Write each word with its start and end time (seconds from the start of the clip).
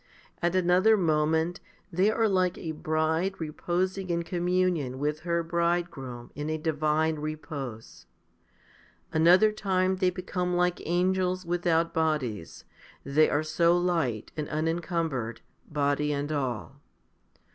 At 0.41 0.55
another 0.55 0.97
moment 0.97 1.59
they 1.93 2.09
are 2.09 2.27
like 2.27 2.57
a 2.57 2.71
bride 2.71 3.39
reposing 3.39 4.09
in 4.09 4.23
com 4.23 4.47
munion 4.47 4.95
with 4.95 5.19
her 5.19 5.43
bridegroom 5.43 6.31
in 6.33 6.49
a 6.49 6.57
divine 6.57 7.17
repose. 7.17 8.07
Another 9.13 9.51
time 9.51 9.97
they 9.97 10.09
become 10.09 10.55
like 10.55 10.81
angels 10.87 11.45
without 11.45 11.93
bodies, 11.93 12.65
they 13.03 13.29
are 13.29 13.43
so 13.43 13.77
light 13.77 14.31
and 14.35 14.49
unencumbered, 14.49 15.41
body 15.69 16.11
and 16.11 16.31
all. 16.31 16.81